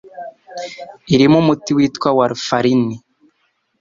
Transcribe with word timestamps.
irimo 1.13 1.37
umuti 1.43 1.71
witwa 1.77 2.09
warfarin 2.17 2.83